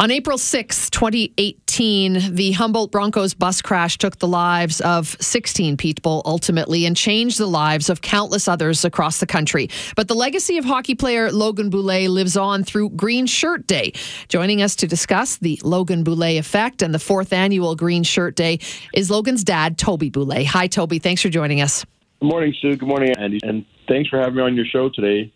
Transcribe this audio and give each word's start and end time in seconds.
On 0.00 0.10
April 0.10 0.38
6, 0.38 0.88
2018, 0.88 2.34
the 2.34 2.52
Humboldt 2.52 2.90
Broncos 2.90 3.34
bus 3.34 3.60
crash 3.60 3.98
took 3.98 4.16
the 4.16 4.26
lives 4.26 4.80
of 4.80 5.14
16 5.20 5.76
people 5.76 6.22
ultimately 6.24 6.86
and 6.86 6.96
changed 6.96 7.36
the 7.36 7.44
lives 7.44 7.90
of 7.90 8.00
countless 8.00 8.48
others 8.48 8.82
across 8.86 9.20
the 9.20 9.26
country. 9.26 9.68
But 9.96 10.08
the 10.08 10.14
legacy 10.14 10.56
of 10.56 10.64
hockey 10.64 10.94
player 10.94 11.30
Logan 11.30 11.68
Boulet 11.68 12.08
lives 12.08 12.34
on 12.38 12.64
through 12.64 12.88
Green 12.90 13.26
Shirt 13.26 13.66
Day. 13.66 13.92
Joining 14.28 14.62
us 14.62 14.74
to 14.76 14.86
discuss 14.86 15.36
the 15.36 15.60
Logan 15.62 16.02
Boulet 16.02 16.38
effect 16.38 16.80
and 16.80 16.94
the 16.94 16.98
fourth 16.98 17.34
annual 17.34 17.76
Green 17.76 18.02
Shirt 18.02 18.36
Day 18.36 18.58
is 18.94 19.10
Logan's 19.10 19.44
dad, 19.44 19.76
Toby 19.76 20.08
Boulet. 20.08 20.46
Hi, 20.46 20.66
Toby. 20.66 20.98
Thanks 20.98 21.20
for 21.20 21.28
joining 21.28 21.60
us. 21.60 21.84
Good 22.22 22.30
morning, 22.30 22.54
Sue. 22.62 22.74
Good 22.76 22.88
morning, 22.88 23.12
Andy. 23.18 23.40
And 23.42 23.66
thanks 23.86 24.08
for 24.08 24.18
having 24.18 24.36
me 24.36 24.42
on 24.44 24.56
your 24.56 24.64
show 24.64 24.88
today. 24.88 25.30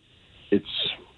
It's 0.50 0.64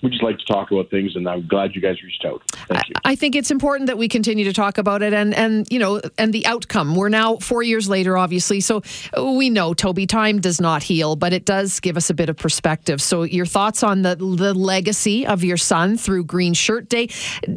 we 0.02 0.10
just 0.10 0.22
like 0.22 0.38
to 0.38 0.44
talk 0.44 0.70
about 0.70 0.90
things, 0.90 1.16
and 1.16 1.26
I'm 1.28 1.46
glad 1.46 1.74
you 1.74 1.80
guys 1.80 2.02
reached 2.02 2.24
out. 2.24 2.42
Thank 2.68 2.88
you. 2.88 2.94
I, 3.04 3.14
think 3.14 3.34
it's 3.34 3.50
important 3.50 3.86
that 3.86 3.96
we 3.96 4.08
continue 4.08 4.44
to 4.44 4.52
talk 4.52 4.76
about 4.78 5.02
it, 5.02 5.14
and 5.14 5.34
and 5.34 5.66
you 5.70 5.78
know, 5.78 6.00
and 6.18 6.32
the 6.32 6.46
outcome. 6.46 6.94
We're 6.94 7.08
now 7.08 7.36
four 7.36 7.62
years 7.62 7.88
later, 7.88 8.16
obviously, 8.16 8.60
so 8.60 8.82
we 9.18 9.48
know 9.48 9.72
Toby, 9.74 10.06
time 10.06 10.40
does 10.40 10.60
not 10.60 10.82
heal, 10.82 11.16
but 11.16 11.32
it 11.32 11.44
does 11.44 11.80
give 11.80 11.96
us 11.96 12.10
a 12.10 12.14
bit 12.14 12.28
of 12.28 12.36
perspective. 12.36 13.00
So, 13.00 13.22
your 13.22 13.46
thoughts 13.46 13.82
on 13.82 14.02
the 14.02 14.16
the 14.16 14.52
legacy 14.52 15.26
of 15.26 15.42
your 15.42 15.56
son 15.56 15.96
through 15.96 16.24
Green 16.24 16.52
Shirt 16.52 16.88
Day? 16.88 17.08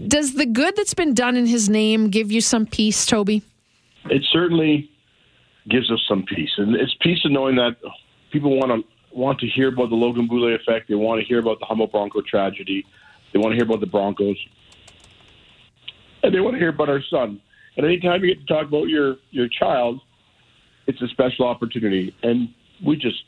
Does 0.08 0.34
the 0.36 0.46
good 0.46 0.76
that's 0.76 0.94
been 0.94 1.14
done 1.14 1.36
in 1.36 1.46
his 1.46 1.70
name 1.70 2.10
give 2.10 2.32
you 2.32 2.42
some 2.42 2.66
peace, 2.66 3.06
Toby? 3.06 3.44
It 4.06 4.24
certainly 4.32 4.90
gives 5.70 5.92
us 5.92 6.00
some 6.08 6.24
peace, 6.24 6.52
and 6.58 6.76
it's 6.76 6.96
peace 7.02 7.20
of 7.26 7.32
knowing 7.32 7.58
that 7.58 7.76
people 8.32 8.58
want 8.58 8.72
to 8.72 8.99
want 9.12 9.40
to 9.40 9.48
hear 9.48 9.70
about 9.70 9.90
the 9.90 9.96
Logan 9.96 10.28
Boulet 10.28 10.60
effect. 10.60 10.88
They 10.88 10.96
want 10.96 11.22
to 11.22 11.28
hear 11.28 11.40
about 11.40 11.60
the 11.60 11.66
Humboldt 11.66 11.92
Bronco 11.92 12.22
tragedy. 12.22 12.86
They 13.34 13.40
want 13.40 13.52
to 13.52 13.56
hear 13.56 13.66
about 13.66 13.80
the 13.80 13.88
Broncos. 13.88 14.38
And 16.24 16.34
they 16.34 16.40
want 16.40 16.56
to 16.56 16.60
hear 16.60 16.70
about 16.70 16.90
our 16.90 17.02
son. 17.10 17.42
And 17.78 17.86
anytime 17.86 18.24
you 18.24 18.34
get 18.34 18.46
to 18.46 18.54
talk 18.54 18.68
about 18.68 18.90
your, 18.90 19.18
your 19.32 19.48
child, 19.48 20.02
it's 20.88 21.02
a 21.02 21.08
special 21.08 21.48
opportunity. 21.48 22.16
And 22.24 22.50
we 22.84 22.98
just, 22.98 23.24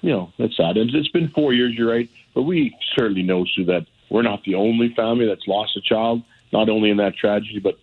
you 0.00 0.10
know, 0.10 0.32
that's 0.38 0.56
sad. 0.56 0.76
And 0.76 0.94
it's 0.94 1.08
been 1.08 1.28
four 1.28 1.52
years, 1.52 1.74
you're 1.74 1.90
right. 1.90 2.08
But 2.34 2.42
we 2.42 2.76
certainly 2.96 3.22
know, 3.22 3.44
Sue, 3.44 3.64
that 3.66 3.86
we're 4.10 4.22
not 4.22 4.42
the 4.44 4.54
only 4.54 4.94
family 4.94 5.26
that's 5.26 5.46
lost 5.46 5.76
a 5.76 5.80
child, 5.80 6.22
not 6.52 6.68
only 6.68 6.90
in 6.90 6.96
that 6.98 7.16
tragedy, 7.16 7.58
but 7.58 7.78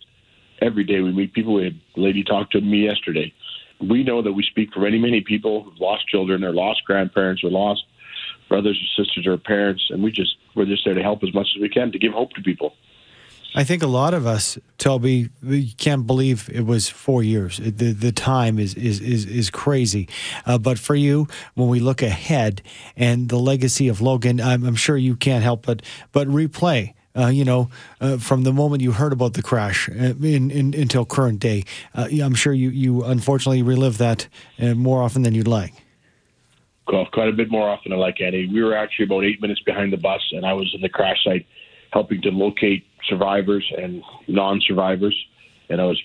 every 0.60 0.84
day 0.84 1.00
we 1.00 1.12
meet 1.12 1.32
people. 1.32 1.54
We 1.54 1.64
had 1.64 1.80
a 1.96 2.00
lady 2.00 2.24
talk 2.24 2.50
to 2.50 2.60
me 2.60 2.84
yesterday 2.84 3.32
we 3.80 4.02
know 4.02 4.22
that 4.22 4.32
we 4.32 4.42
speak 4.42 4.72
for 4.72 4.80
many, 4.80 4.98
many 4.98 5.20
people 5.20 5.62
who've 5.62 5.80
lost 5.80 6.08
children 6.08 6.44
or 6.44 6.52
lost 6.52 6.84
grandparents 6.84 7.44
or 7.44 7.50
lost 7.50 7.84
brothers 8.48 8.78
or 8.78 9.04
sisters 9.04 9.26
or 9.26 9.36
parents, 9.36 9.86
and 9.90 10.02
we 10.02 10.10
just 10.10 10.36
we're 10.54 10.64
just 10.64 10.84
there 10.84 10.94
to 10.94 11.02
help 11.02 11.22
as 11.22 11.32
much 11.34 11.48
as 11.54 11.60
we 11.60 11.68
can 11.68 11.92
to 11.92 11.98
give 11.98 12.12
hope 12.12 12.32
to 12.32 12.42
people. 12.42 12.74
I 13.54 13.64
think 13.64 13.82
a 13.82 13.86
lot 13.86 14.12
of 14.12 14.26
us, 14.26 14.58
Toby, 14.76 15.30
we 15.42 15.72
can't 15.72 16.06
believe 16.06 16.50
it 16.52 16.66
was 16.66 16.88
four 16.88 17.22
years. 17.22 17.58
The 17.58 17.92
the 17.92 18.12
time 18.12 18.58
is 18.58 18.74
is 18.74 19.00
is, 19.00 19.24
is 19.24 19.50
crazy. 19.50 20.08
Uh, 20.44 20.58
but 20.58 20.78
for 20.78 20.94
you, 20.94 21.28
when 21.54 21.68
we 21.68 21.80
look 21.80 22.02
ahead 22.02 22.62
and 22.96 23.28
the 23.28 23.38
legacy 23.38 23.88
of 23.88 24.00
Logan, 24.00 24.40
I'm, 24.40 24.64
I'm 24.64 24.76
sure 24.76 24.96
you 24.96 25.16
can't 25.16 25.42
help 25.42 25.64
but 25.64 25.82
but 26.12 26.28
replay 26.28 26.94
uh, 27.18 27.26
you 27.26 27.44
know, 27.44 27.68
uh, 28.00 28.18
from 28.18 28.44
the 28.44 28.52
moment 28.52 28.82
you 28.82 28.92
heard 28.92 29.12
about 29.12 29.34
the 29.34 29.42
crash 29.42 29.88
uh, 29.88 30.14
in, 30.22 30.50
in, 30.50 30.74
until 30.74 31.04
current 31.04 31.40
day. 31.40 31.64
Uh, 31.94 32.08
I'm 32.22 32.34
sure 32.34 32.52
you, 32.52 32.70
you 32.70 33.04
unfortunately 33.04 33.62
relive 33.62 33.98
that 33.98 34.28
uh, 34.60 34.74
more 34.74 35.02
often 35.02 35.22
than 35.22 35.34
you'd 35.34 35.48
like. 35.48 35.74
Quite 36.86 37.28
a 37.28 37.32
bit 37.32 37.50
more 37.50 37.68
often 37.68 37.90
than 37.90 37.98
I 37.98 38.02
like, 38.02 38.20
Eddie. 38.20 38.48
We 38.50 38.62
were 38.62 38.74
actually 38.74 39.04
about 39.04 39.24
eight 39.24 39.42
minutes 39.42 39.60
behind 39.60 39.92
the 39.92 39.98
bus, 39.98 40.22
and 40.32 40.46
I 40.46 40.54
was 40.54 40.72
in 40.74 40.80
the 40.80 40.88
crash 40.88 41.22
site 41.22 41.44
helping 41.92 42.22
to 42.22 42.30
locate 42.30 42.86
survivors 43.06 43.70
and 43.76 44.02
non-survivors. 44.26 45.14
And 45.68 45.82
I 45.82 45.84
was 45.84 46.02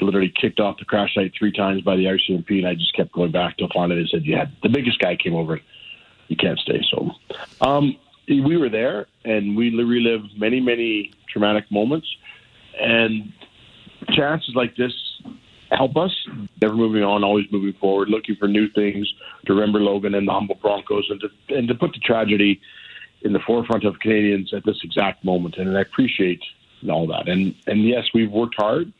literally 0.00 0.32
kicked 0.40 0.60
off 0.60 0.78
the 0.78 0.84
crash 0.84 1.14
site 1.14 1.32
three 1.36 1.50
times 1.50 1.82
by 1.82 1.96
the 1.96 2.04
RCMP, 2.04 2.58
and 2.58 2.68
I 2.68 2.74
just 2.74 2.94
kept 2.94 3.10
going 3.12 3.32
back 3.32 3.56
find 3.74 3.90
it 3.90 3.98
and 3.98 4.08
said, 4.08 4.24
"Yeah, 4.24 4.46
the 4.62 4.68
biggest 4.68 5.00
guy 5.00 5.16
came 5.16 5.34
over. 5.34 5.60
You 6.28 6.36
can't 6.36 6.58
stay." 6.60 6.80
So, 6.90 7.10
um, 7.60 7.96
we 8.28 8.56
were 8.56 8.68
there 8.68 9.06
and 9.24 9.56
we 9.56 9.70
relived 9.70 10.38
many, 10.38 10.60
many 10.60 11.12
traumatic 11.28 11.70
moments. 11.70 12.06
And 12.80 13.32
chances 14.12 14.54
like 14.54 14.76
this 14.76 14.92
help 15.70 15.96
us. 15.96 16.14
Never 16.60 16.74
moving 16.74 17.02
on, 17.02 17.24
always 17.24 17.46
moving 17.50 17.74
forward, 17.74 18.08
looking 18.08 18.36
for 18.36 18.48
new 18.48 18.68
things 18.70 19.12
to 19.46 19.54
remember 19.54 19.80
Logan 19.80 20.14
and 20.14 20.26
the 20.26 20.32
Humboldt 20.32 20.60
Broncos 20.60 21.06
and 21.10 21.20
to, 21.20 21.56
and 21.56 21.68
to 21.68 21.74
put 21.74 21.92
the 21.92 22.00
tragedy 22.00 22.60
in 23.22 23.32
the 23.32 23.40
forefront 23.40 23.84
of 23.84 23.98
Canadians 24.00 24.52
at 24.54 24.64
this 24.64 24.78
exact 24.82 25.24
moment. 25.24 25.56
And 25.56 25.76
I 25.76 25.82
appreciate 25.82 26.42
all 26.88 27.06
that. 27.08 27.28
And 27.28 27.54
and 27.66 27.86
yes, 27.86 28.08
we've 28.14 28.30
worked 28.30 28.56
hard 28.58 28.92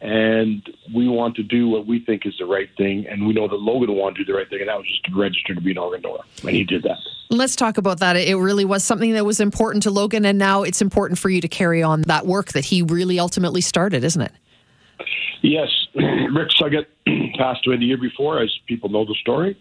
and 0.00 0.62
we 0.94 1.08
want 1.08 1.34
to 1.36 1.42
do 1.42 1.68
what 1.68 1.86
we 1.86 2.00
think 2.00 2.24
is 2.24 2.34
the 2.38 2.46
right 2.46 2.68
thing. 2.76 3.06
And 3.08 3.26
we 3.26 3.32
know 3.32 3.48
that 3.48 3.56
Logan 3.56 3.94
wanted 3.94 4.18
to 4.18 4.24
do 4.24 4.32
the 4.32 4.38
right 4.38 4.48
thing, 4.48 4.60
and 4.60 4.68
that 4.68 4.78
was 4.78 4.86
just 4.86 5.04
to 5.06 5.14
register 5.18 5.54
to 5.54 5.60
be 5.60 5.72
an 5.72 5.78
organ 5.78 6.02
donor, 6.02 6.22
and 6.42 6.50
he 6.50 6.64
did 6.64 6.82
that. 6.84 6.98
Let's 7.30 7.56
talk 7.56 7.78
about 7.78 8.00
that. 8.00 8.16
It 8.16 8.36
really 8.36 8.64
was 8.64 8.84
something 8.84 9.12
that 9.12 9.26
was 9.26 9.40
important 9.40 9.82
to 9.82 9.90
Logan, 9.90 10.24
and 10.24 10.38
now 10.38 10.62
it's 10.62 10.80
important 10.80 11.18
for 11.18 11.30
you 11.30 11.40
to 11.40 11.48
carry 11.48 11.82
on 11.82 12.02
that 12.02 12.26
work 12.26 12.52
that 12.52 12.64
he 12.64 12.82
really 12.82 13.18
ultimately 13.18 13.60
started, 13.60 14.04
isn't 14.04 14.22
it? 14.22 14.32
Yes, 15.42 15.68
Rick 15.94 16.50
Suggitt 16.60 16.86
passed 17.36 17.66
away 17.66 17.76
the 17.76 17.84
year 17.84 17.98
before, 17.98 18.40
as 18.40 18.50
people 18.66 18.88
know 18.88 19.04
the 19.04 19.14
story. 19.20 19.58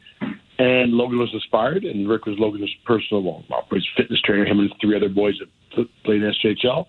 And 0.59 0.93
Logan 0.93 1.19
was 1.19 1.31
inspired, 1.33 1.83
and 1.83 2.09
Rick 2.09 2.25
was 2.25 2.39
Logan's 2.39 2.73
personal, 2.83 3.21
well, 3.21 3.67
his 3.71 3.87
fitness 3.95 4.19
trainer, 4.21 4.45
him 4.45 4.59
and 4.59 4.73
three 4.81 4.95
other 4.95 5.09
boys 5.09 5.35
that 5.39 5.87
played 6.03 6.23
in 6.23 6.31
SJHL 6.31 6.87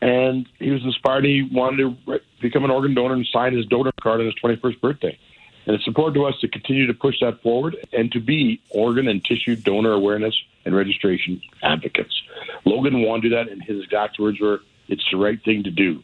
and 0.00 0.48
he 0.58 0.70
was 0.70 0.84
inspired. 0.84 1.24
He 1.24 1.42
wanted 1.42 1.96
to 2.06 2.20
become 2.40 2.64
an 2.64 2.70
organ 2.70 2.94
donor 2.94 3.14
and 3.14 3.26
sign 3.26 3.54
his 3.54 3.66
donor 3.66 3.92
card 4.00 4.20
on 4.20 4.26
his 4.26 4.34
21st 4.34 4.80
birthday. 4.80 5.18
And 5.66 5.74
it's 5.74 5.86
important 5.86 6.14
to 6.16 6.26
us 6.26 6.38
to 6.40 6.48
continue 6.48 6.86
to 6.86 6.94
push 6.94 7.16
that 7.20 7.42
forward 7.42 7.76
and 7.92 8.12
to 8.12 8.20
be 8.20 8.60
organ 8.70 9.08
and 9.08 9.24
tissue 9.24 9.56
donor 9.56 9.92
awareness 9.92 10.34
and 10.64 10.76
registration 10.76 11.40
advocates. 11.62 12.22
Logan 12.64 13.02
wanted 13.02 13.22
to 13.22 13.28
do 13.28 13.34
that, 13.34 13.48
and 13.48 13.62
his 13.62 13.82
exact 13.82 14.18
words 14.18 14.40
were, 14.40 14.60
"It's 14.88 15.04
the 15.10 15.16
right 15.16 15.42
thing 15.42 15.64
to 15.64 15.70
do." 15.70 16.02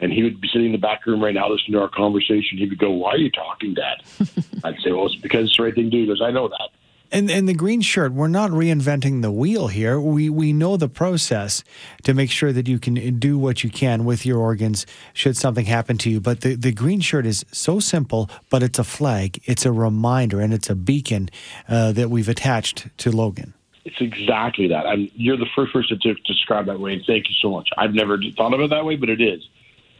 And 0.00 0.12
he 0.12 0.22
would 0.22 0.40
be 0.40 0.48
sitting 0.48 0.66
in 0.66 0.72
the 0.72 0.78
back 0.78 1.06
room 1.06 1.22
right 1.22 1.34
now 1.34 1.48
listening 1.48 1.72
to 1.72 1.80
our 1.80 1.88
conversation. 1.88 2.58
He 2.58 2.66
would 2.66 2.78
go, 2.78 2.90
"Why 2.90 3.12
are 3.12 3.18
you 3.18 3.30
talking, 3.30 3.74
Dad?" 3.74 4.02
I'd 4.64 4.78
say, 4.80 4.92
"Well, 4.92 5.06
it's 5.06 5.16
because 5.16 5.48
it's 5.48 5.56
the 5.56 5.64
right 5.64 5.74
thing 5.74 5.84
to 5.84 5.90
do." 5.90 6.00
He 6.02 6.06
goes, 6.06 6.22
"I 6.22 6.30
know 6.30 6.48
that." 6.48 6.70
And 7.12 7.30
and 7.30 7.48
the 7.48 7.54
green 7.54 7.80
shirt, 7.80 8.12
we're 8.12 8.28
not 8.28 8.50
reinventing 8.50 9.22
the 9.22 9.30
wheel 9.30 9.68
here. 9.68 10.00
We 10.00 10.28
we 10.28 10.52
know 10.52 10.76
the 10.76 10.88
process 10.88 11.62
to 12.02 12.14
make 12.14 12.30
sure 12.30 12.52
that 12.52 12.66
you 12.66 12.78
can 12.78 13.18
do 13.18 13.38
what 13.38 13.62
you 13.62 13.70
can 13.70 14.04
with 14.04 14.26
your 14.26 14.38
organs 14.38 14.86
should 15.12 15.36
something 15.36 15.66
happen 15.66 15.98
to 15.98 16.10
you. 16.10 16.20
But 16.20 16.40
the, 16.40 16.54
the 16.54 16.72
green 16.72 17.00
shirt 17.00 17.26
is 17.26 17.44
so 17.52 17.78
simple, 17.80 18.28
but 18.50 18.62
it's 18.62 18.78
a 18.78 18.84
flag, 18.84 19.40
it's 19.44 19.64
a 19.64 19.72
reminder, 19.72 20.40
and 20.40 20.52
it's 20.52 20.68
a 20.68 20.74
beacon 20.74 21.28
uh, 21.68 21.92
that 21.92 22.10
we've 22.10 22.28
attached 22.28 22.88
to 22.98 23.12
Logan. 23.12 23.54
It's 23.84 24.00
exactly 24.00 24.66
that. 24.68 24.84
I'm, 24.84 25.08
you're 25.14 25.36
the 25.36 25.46
first 25.54 25.72
person 25.72 26.00
to 26.00 26.14
describe 26.26 26.66
that 26.66 26.80
way, 26.80 26.94
and 26.94 27.04
thank 27.06 27.28
you 27.28 27.34
so 27.40 27.50
much. 27.50 27.68
I've 27.78 27.94
never 27.94 28.18
thought 28.36 28.52
of 28.52 28.60
it 28.60 28.70
that 28.70 28.84
way, 28.84 28.96
but 28.96 29.08
it 29.08 29.20
is. 29.20 29.48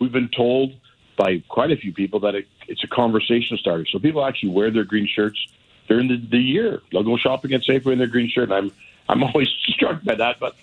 We've 0.01 0.13
been 0.13 0.29
told 0.29 0.75
by 1.17 1.43
quite 1.49 1.71
a 1.71 1.77
few 1.77 1.93
people 1.93 2.21
that 2.21 2.35
it, 2.35 2.47
it's 2.67 2.83
a 2.83 2.89
conversation 2.89 3.57
starter. 3.57 3.87
So 3.87 3.99
people 3.99 4.25
actually 4.25 4.51
wear 4.51 4.71
their 4.71 4.85
green 4.85 5.07
shirts 5.07 5.39
during 5.89 6.09
the, 6.09 6.17
the 6.17 6.39
year. 6.39 6.83
They'll 6.91 7.03
go 7.03 7.17
shopping 7.17 7.53
at 7.53 7.63
Safeway 7.63 7.93
in 7.93 7.99
their 7.99 8.07
green 8.07 8.29
shirt. 8.29 8.51
And 8.51 8.55
I'm 8.55 8.73
I'm 9.09 9.23
always 9.29 9.49
struck 9.69 10.03
by 10.05 10.15
that. 10.17 10.39
But 10.41 10.57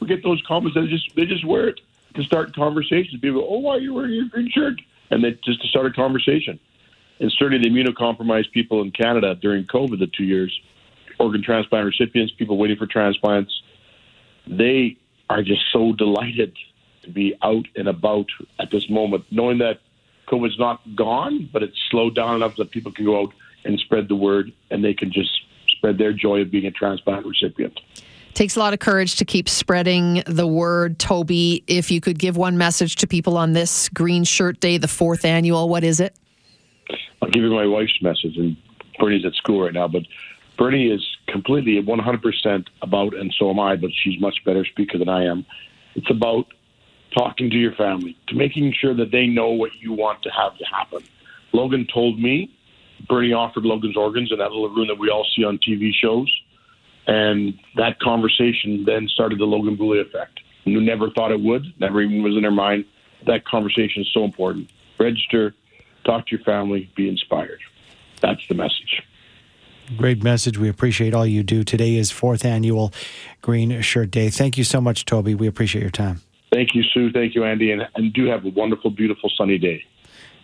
we 0.00 0.06
get 0.06 0.22
those 0.22 0.42
comments 0.46 0.74
that 0.74 0.88
just 0.88 1.14
they 1.14 1.26
just 1.26 1.44
wear 1.44 1.68
it 1.68 1.80
to 2.14 2.22
start 2.22 2.54
conversations. 2.54 3.20
People, 3.20 3.40
go, 3.40 3.48
oh, 3.48 3.58
why 3.58 3.76
are 3.76 3.80
you 3.80 3.94
wearing 3.94 4.14
your 4.14 4.28
green 4.28 4.50
shirt? 4.50 4.80
And 5.10 5.22
they 5.24 5.32
just 5.44 5.62
to 5.62 5.68
start 5.68 5.86
a 5.86 5.90
conversation. 5.90 6.58
And 7.18 7.30
certainly 7.32 7.68
the 7.68 7.74
immunocompromised 7.74 8.50
people 8.50 8.80
in 8.82 8.92
Canada 8.92 9.34
during 9.34 9.64
COVID, 9.66 9.98
the 9.98 10.06
two 10.06 10.24
years, 10.24 10.58
organ 11.18 11.42
transplant 11.42 11.84
recipients, 11.84 12.32
people 12.32 12.56
waiting 12.56 12.78
for 12.78 12.86
transplants, 12.86 13.62
they 14.46 14.96
are 15.28 15.42
just 15.42 15.62
so 15.70 15.92
delighted 15.92 16.56
to 17.02 17.10
be 17.10 17.36
out 17.42 17.66
and 17.76 17.88
about 17.88 18.26
at 18.58 18.70
this 18.70 18.88
moment, 18.88 19.24
knowing 19.30 19.58
that 19.58 19.80
COVID's 20.28 20.58
not 20.58 20.80
gone, 20.94 21.48
but 21.52 21.62
it's 21.62 21.78
slowed 21.90 22.14
down 22.14 22.36
enough 22.36 22.56
that 22.56 22.70
people 22.70 22.92
can 22.92 23.04
go 23.04 23.20
out 23.20 23.34
and 23.64 23.78
spread 23.80 24.08
the 24.08 24.14
word, 24.14 24.52
and 24.70 24.84
they 24.84 24.94
can 24.94 25.12
just 25.12 25.30
spread 25.68 25.98
their 25.98 26.12
joy 26.12 26.40
of 26.40 26.50
being 26.50 26.66
a 26.66 26.70
transplant 26.70 27.26
recipient. 27.26 27.78
Takes 28.34 28.56
a 28.56 28.60
lot 28.60 28.72
of 28.72 28.78
courage 28.78 29.16
to 29.16 29.24
keep 29.24 29.48
spreading 29.48 30.22
the 30.26 30.46
word. 30.46 30.98
Toby, 30.98 31.64
if 31.66 31.90
you 31.90 32.00
could 32.00 32.18
give 32.18 32.36
one 32.36 32.56
message 32.56 32.96
to 32.96 33.06
people 33.06 33.36
on 33.36 33.52
this 33.52 33.88
Green 33.88 34.24
Shirt 34.24 34.60
Day, 34.60 34.78
the 34.78 34.88
fourth 34.88 35.24
annual, 35.24 35.68
what 35.68 35.82
is 35.82 36.00
it? 36.00 36.14
I'll 37.20 37.30
give 37.30 37.42
you 37.42 37.50
my 37.50 37.66
wife's 37.66 38.00
message, 38.00 38.36
and 38.36 38.56
Bernie's 38.98 39.24
at 39.24 39.34
school 39.34 39.62
right 39.62 39.72
now, 39.72 39.88
but 39.88 40.02
Bernie 40.56 40.88
is 40.90 41.04
completely 41.26 41.82
100% 41.82 42.66
about, 42.82 43.14
and 43.14 43.34
so 43.38 43.50
am 43.50 43.58
I, 43.58 43.76
but 43.76 43.90
she's 43.92 44.20
much 44.20 44.44
better 44.44 44.64
speaker 44.64 44.98
than 44.98 45.08
I 45.08 45.24
am. 45.24 45.44
It's 45.94 46.10
about 46.10 46.46
talking 47.16 47.50
to 47.50 47.56
your 47.56 47.72
family, 47.72 48.16
to 48.28 48.34
making 48.34 48.72
sure 48.78 48.94
that 48.94 49.10
they 49.10 49.26
know 49.26 49.48
what 49.48 49.70
you 49.80 49.92
want 49.92 50.22
to 50.22 50.30
have 50.30 50.56
to 50.58 50.64
happen. 50.64 51.02
Logan 51.52 51.86
told 51.92 52.20
me 52.20 52.54
Bernie 53.08 53.32
offered 53.32 53.64
Logan's 53.64 53.96
organs 53.96 54.30
in 54.32 54.38
that 54.38 54.50
little 54.50 54.68
room 54.68 54.88
that 54.88 54.98
we 54.98 55.10
all 55.10 55.26
see 55.36 55.44
on 55.44 55.58
TV 55.58 55.92
shows. 55.92 56.30
And 57.06 57.58
that 57.76 57.98
conversation 58.00 58.84
then 58.84 59.08
started 59.08 59.38
the 59.38 59.44
Logan 59.44 59.76
Boulet 59.76 60.06
effect. 60.06 60.40
who 60.64 60.80
never 60.80 61.10
thought 61.10 61.32
it 61.32 61.40
would, 61.40 61.64
never 61.80 62.02
even 62.02 62.22
was 62.22 62.36
in 62.36 62.42
their 62.42 62.50
mind. 62.50 62.84
That 63.26 63.44
conversation 63.44 64.02
is 64.02 64.10
so 64.12 64.24
important. 64.24 64.70
Register, 64.98 65.54
talk 66.04 66.26
to 66.26 66.36
your 66.36 66.44
family, 66.44 66.90
be 66.94 67.08
inspired. 67.08 67.60
That's 68.20 68.46
the 68.48 68.54
message. 68.54 69.02
Great 69.96 70.22
message. 70.22 70.56
We 70.56 70.68
appreciate 70.68 71.14
all 71.14 71.26
you 71.26 71.42
do. 71.42 71.64
Today 71.64 71.96
is 71.96 72.10
fourth 72.12 72.44
annual 72.44 72.92
Green 73.42 73.80
Shirt 73.80 74.10
Day. 74.10 74.30
Thank 74.30 74.56
you 74.56 74.62
so 74.62 74.80
much, 74.80 75.04
Toby. 75.04 75.34
We 75.34 75.48
appreciate 75.48 75.82
your 75.82 75.90
time. 75.90 76.20
Thank 76.52 76.74
you, 76.74 76.82
Sue. 76.82 77.10
Thank 77.10 77.34
you, 77.34 77.44
Andy. 77.44 77.72
And, 77.72 77.88
and 77.96 78.12
do 78.12 78.26
have 78.26 78.44
a 78.44 78.50
wonderful, 78.50 78.90
beautiful, 78.90 79.30
sunny 79.36 79.58
day. 79.58 79.84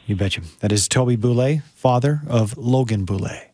You 0.07 0.15
betcha. 0.15 0.43
That 0.61 0.71
is 0.71 0.87
Toby 0.87 1.17
Boulet, 1.17 1.63
father 1.75 2.23
of 2.29 2.57
Logan 2.57 3.05
Boulet. 3.05 3.51